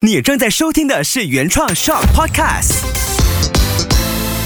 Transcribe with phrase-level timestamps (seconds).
[0.00, 2.84] 你正在收听的是原创 Shock Podcast。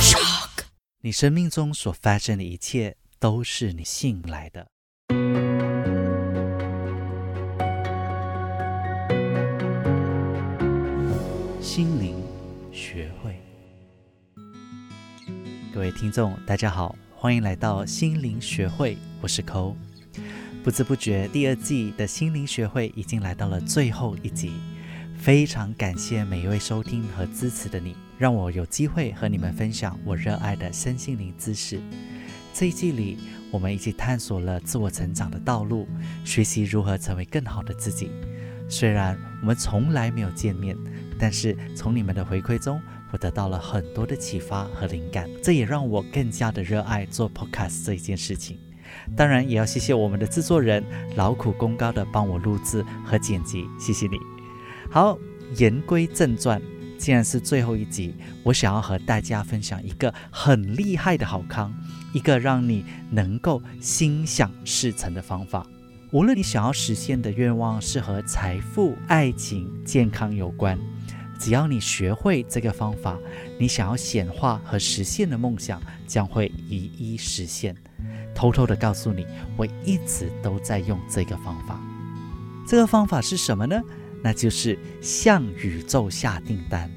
[0.00, 0.64] Shock，
[1.02, 4.66] 你生命中所发生的一切，都是你吸引来的。
[11.60, 12.20] 心灵
[12.72, 13.40] 学会，
[15.72, 19.76] 各位听众，大家好，欢迎来到心灵学会，我是抠。
[20.64, 24.50] 不知不觉，第二季的心灵学会已经来到了最后一集。
[25.26, 31.80] 非常感谢每一位收听和支持的你，让我有机会和你们分享我热爱的身心灵知识。
[32.54, 33.18] 这一季里，
[33.50, 35.88] 我们一起探索了自我成长的道路，
[36.24, 38.08] 学习如何成为更好的自己。
[38.68, 40.76] 虽然我们从来没有见面，
[41.18, 45.28] 但是从你们的回馈中，我得到了很多的启发和灵感。
[45.42, 48.60] 这也让我更加的热爱做 podcast 这一件事情。
[49.16, 50.84] 当然，也要谢谢我们的制作人
[51.16, 54.35] 劳苦功高的帮我录制和剪辑，谢谢你。
[54.90, 55.18] 好，
[55.56, 56.60] 言归正传，
[56.98, 61.74] 既然是最后一集，我想要和大家分享一个很厉害的好康，
[62.12, 65.66] 一个让你能够心想事成的方法。
[66.12, 70.78] 无论你想要实现的愿望是和财富、爱情、健康有关，
[71.38, 73.18] 只要你学会这个方法，
[73.58, 77.76] 你想要显化和实现的梦想将会一一实现。
[78.34, 81.80] 偷偷的告诉你，我一直都在用这个方法。
[82.66, 83.82] 这个方法是什么呢？
[84.26, 86.90] 那就是向宇宙下订单。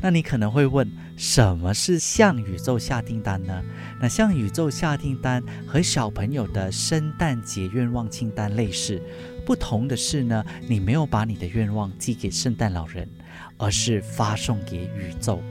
[0.00, 3.60] 那你可能会问，什么是向宇宙下订单呢？
[4.00, 9.02] 那向宇宙下订单和小朋友的圣诞节愿望清单类似，
[9.44, 13.08] 不同的是呢，你没有把你的愿望寄给圣诞老人，
[13.56, 15.42] 而是发送给宇宙。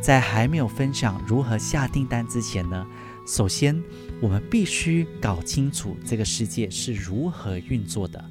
[0.00, 2.86] 在还没有分享如何下订单之前呢，
[3.26, 3.78] 首先
[4.22, 8.24] 我们必须搞清楚这个世界是如何运作的。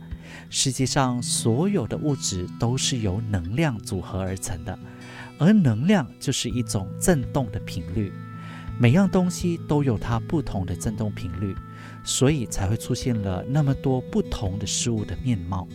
[0.50, 4.78] 世界上所有的物质都是由能量组合而成的，
[5.38, 8.12] 而能量就是一种振动的频率。
[8.80, 11.56] 每样东西都有它不同的振动频率，
[12.04, 15.68] 所以才会出现了那么多不同的事物的面貌。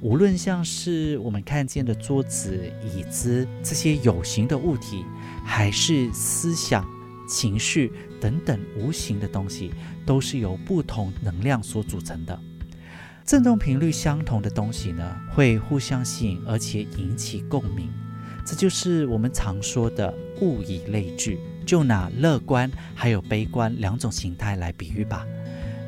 [0.00, 5.04] 无论像是我们看见的桌子、椅子这些有形的物体，
[5.44, 6.84] 还是思想、
[7.28, 9.70] 情绪等等无形的东西，
[10.04, 12.40] 都是由不同能量所组成的。
[13.30, 17.88] 振动频率相同的东西呢，会互相吸引，而且引起共鸣。
[18.44, 21.38] 这就是我们常说的物以类聚。
[21.64, 25.24] 就拿乐观还有悲观两种形态来比喻吧。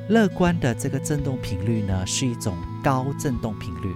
[0.09, 3.93] 乐观的这个振动频率呢，是一种高振动频率，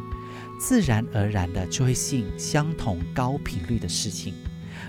[0.59, 4.35] 自然而然的就会吸引相同高频率的事情，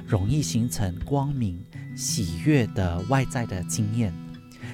[0.08, 1.64] 容易形成光明、
[1.96, 4.12] 喜悦的外在的经验。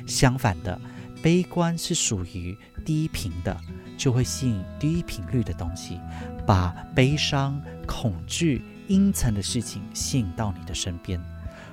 [0.08, 0.80] 相反的。
[1.24, 3.58] 悲观是属于低频的，
[3.98, 5.98] 就会吸引低频率的东西，
[6.46, 11.18] 把悲伤、恐惧、阴沉的事情吸引到你的身边。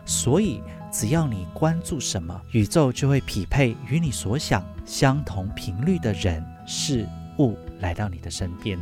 [0.07, 0.63] 所以，
[0.93, 7.05] 只要你关注什么，宇宙就会匹配与你所想相同频率的人事
[7.41, 8.79] 物来到你的身边。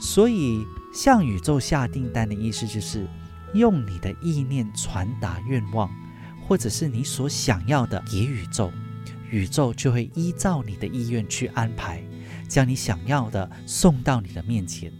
[0.00, 3.06] 所以，向宇宙下订单的意思就是
[3.54, 5.88] 用你的意念传达愿望，
[6.48, 8.72] 或者是你所想要的给宇宙。
[9.30, 12.02] 宇宙就会依照你的意愿去安排，
[12.48, 14.92] 将你想要的送到你的面前。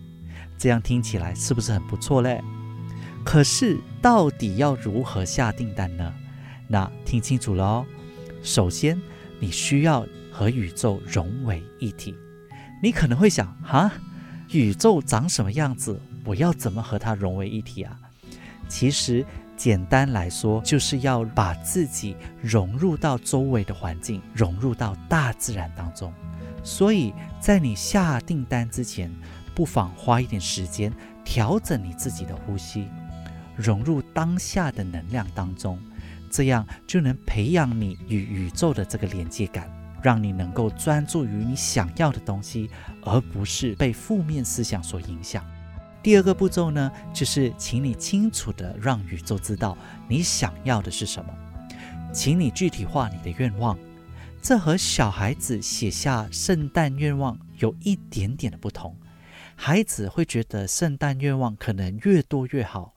[0.57, 2.43] 这样听起来是不是很不错嘞？
[3.25, 6.15] 可是到底要如何下订单呢？
[6.69, 7.87] 那听清楚了哦。
[8.43, 9.01] 首先，
[9.39, 12.15] 你需要和宇宙融为一体。
[12.83, 13.93] 你可能会想，哈，
[14.51, 16.01] 宇宙长什么样子？
[16.25, 17.99] 我要怎么和它融为一体啊？
[18.69, 19.27] 其实。
[19.61, 26.11] 简单来说，就是要把自己融入到周围的环境，融入到大自然当中。
[26.65, 29.15] 所以在你下订单之前，
[29.55, 30.91] 不妨花一点时间
[31.27, 32.89] 调整你自己的呼吸，
[33.55, 35.79] 融入当下的能量当中，
[36.31, 39.71] 这样就能培养你与宇宙的这个连接感，
[40.01, 42.71] 让你能够专注于你想要的东西，
[43.03, 45.45] 而不是被负面思想所影响。
[46.03, 49.77] 第二个步骤呢，就是请你清楚的让宇宙知道
[50.09, 51.31] 你想要的是什么，
[52.13, 53.79] 请你具体化你的愿望。
[54.43, 58.97] 这和小孩子写下圣诞愿望有一点点的不同。
[59.55, 62.95] 孩子会觉得圣诞愿望可能越多越好，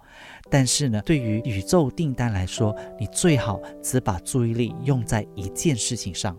[0.50, 6.38] 但是呢，对于宇宙订单来说，你最好只把注意力用在一件事情上。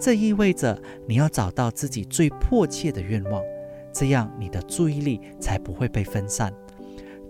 [0.00, 0.76] 这意味着
[1.06, 3.40] 你要找到自己最迫切的愿望。
[3.94, 6.52] 这样你的注意力才不会被分散。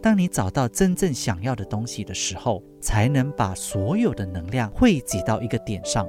[0.02, 6.06] 当你找到真正想要的东西的时候，才能把所有的能量汇集到一个点上。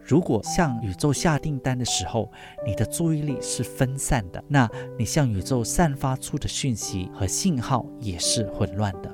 [0.00, 2.30] 如果向宇宙下订单的时候，
[2.64, 9.12] 你的注意力是分散的，那你向宇宙散发出的讯息和信号也是混乱的。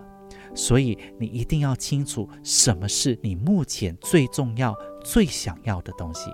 [0.54, 6.30] 所以你一定要清楚什么是你目前最重要、最想要的东西。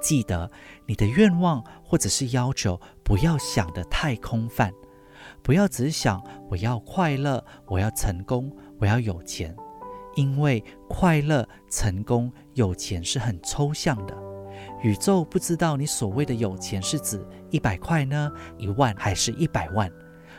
[0.00, 0.50] 记得
[0.86, 4.72] 你的愿望或者是要求，不要想得太空泛，
[5.42, 9.54] 不要只想我要快乐、我要成功、我要有钱。
[10.14, 14.16] 因为快乐、成功、有钱是很抽象的，
[14.82, 19.88] 宇宙不知道你所谓的有钱是指一百块呢、一万还是一百万，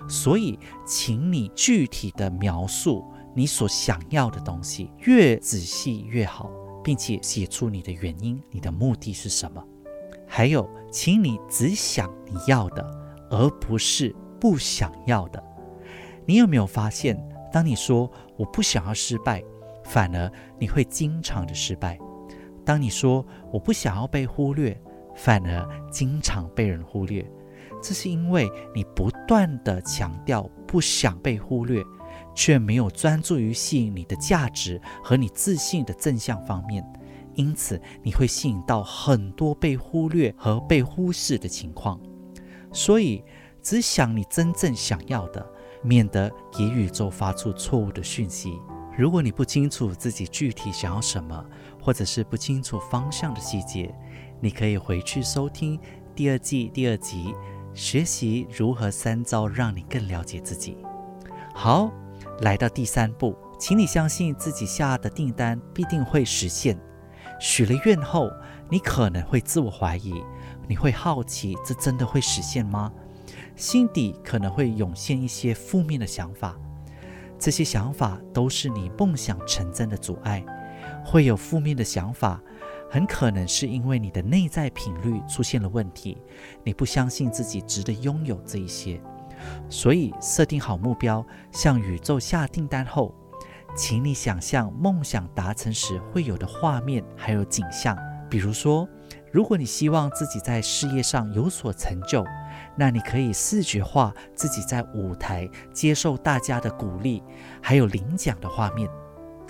[0.10, 6.52] 所以请你具体的描述你所想要的东西，越仔细越好，
[6.84, 9.64] 并且写出你的原因、你的目的是什么。
[10.28, 12.84] 还有，请你只想你要的，
[13.30, 15.44] 而不是不想要的。
[16.26, 17.18] 你有没有发现，
[17.52, 19.44] 当你说我不想要失败？
[19.84, 21.98] 反而你会经常的失败。
[22.64, 24.80] 当你说我不想要被忽略，
[25.16, 27.28] 反而经常被人忽略。
[27.82, 31.84] 这是因为你不断的强调不想被忽略，
[32.40, 36.82] 却没有专注于吸引你的价值和你自信的正向方面。
[37.36, 42.00] 因此，你会吸引到很多被忽略和被忽视的情况。
[42.72, 43.22] 所以，
[43.62, 45.46] 只想你真正想要的，
[45.84, 48.58] 免得给宇宙发出错误的讯息。
[48.98, 51.46] 如果你不清楚自己具体想要什么，
[51.82, 53.94] 或者是不清楚方向的细节，
[54.40, 55.78] 你可以回去收听
[56.16, 57.34] 第二季第二集，
[57.74, 60.78] 学习如何三招让你更了解自己。
[61.54, 61.92] 好，
[62.42, 66.80] 来到第三步，请你相信自己下的订单必定会实现。
[67.40, 68.30] 许了愿后，
[68.70, 70.14] 你可能会自我怀疑，
[70.68, 72.92] 你会好奇这真的会实现吗？
[73.56, 76.58] 心底可能会涌现一些负面的想法。
[77.38, 80.44] 这些想法都是你梦想成真的阻碍，
[81.06, 82.42] 会有负面的想法，
[82.90, 86.18] 很可能是因为你的内在频率出现了问题，
[86.64, 89.02] 你不相信自己值得拥有这一些。
[89.70, 93.14] 所以，设定好目标，向宇宙下订单后，
[93.76, 97.98] 请你想象梦想达成时会有的画面还有景象，
[98.30, 98.88] 比如说，
[99.32, 102.26] 如果你希望自己在事业上有所成就。
[102.76, 107.22] 那你可以视觉化自己在舞台接受大家的鼓励，
[107.62, 108.90] 还有领奖的画面。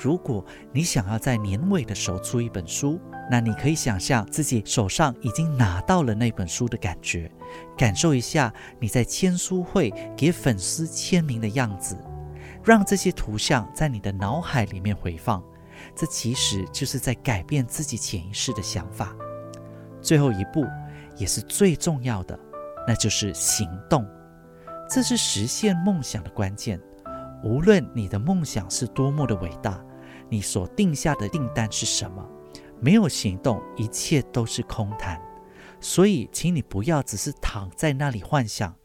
[0.02, 2.98] 如果你想要在年尾的时候出一本书，
[3.30, 7.30] 那你可以想象自己手上已经拿到了那本书的感觉，
[7.78, 11.98] 感受一下你在签书会给粉丝签名的样子，
[12.64, 15.44] 让这些图像在你的脑海里面回放。
[15.96, 19.14] 这其实就是在改变自己潜意识的想法。
[20.02, 20.66] 最后一步，
[21.18, 22.40] 也是最重要的。
[22.88, 24.08] 那就是行动，
[24.90, 26.80] 这是实现梦想的关键。
[27.44, 29.80] 无论你的梦想是多么的伟大，
[30.30, 32.26] 你所定下的订单是什么，
[32.80, 35.20] 没有行动，一切都是空谈。
[35.82, 38.76] 所以，请你不要只是躺在那里幻想，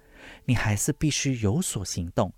[0.44, 2.32] 你还是必须有所行动。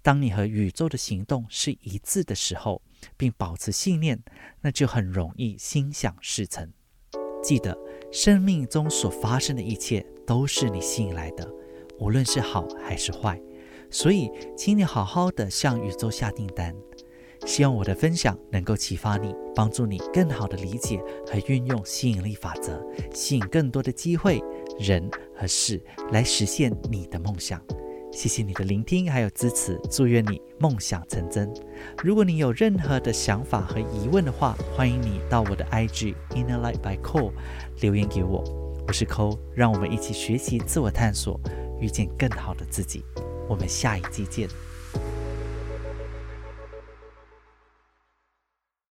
[0.00, 2.80] 当你和宇宙的行动是一致的时候，
[3.16, 4.22] 并保持信念，
[4.60, 6.72] 那就很容易心想事成。
[7.42, 7.76] 记得，
[8.12, 10.06] 生命中所发生的一切。
[10.24, 11.52] 都是你吸引来的，
[11.98, 13.42] 无论是好还是坏。
[13.90, 16.72] 所以，请你好好的向宇宙下订单。
[17.44, 22.80] 希望我的分享能够启发你，帮助你更好的理解和运用吸引力法则，
[23.12, 24.42] 吸引更多的机会、
[24.78, 27.60] 人和事来实现你的梦想。
[28.12, 31.52] 谢谢你的聆听还有支持，祝愿你梦想成真。
[32.02, 37.32] 如果你有任何的想法和疑问的话，欢迎你到我的 IG Inner Light by Cole
[37.80, 38.44] 留言给我。
[38.86, 41.40] 我是抠，让我们一起学习自我探索，
[41.80, 43.02] 遇见更好的自己。
[43.48, 44.48] 我们下一季见。